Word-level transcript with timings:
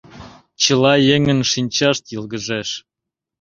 Чыла 0.61 0.93
еҥын 1.15 1.39
шинчашт 1.51 2.03
йылгыжеш. 2.13 2.69